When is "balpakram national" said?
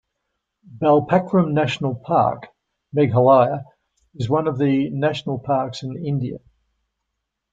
0.67-1.93